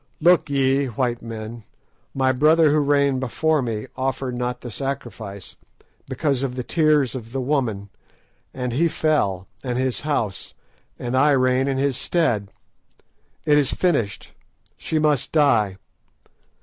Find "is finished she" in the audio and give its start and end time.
13.59-14.97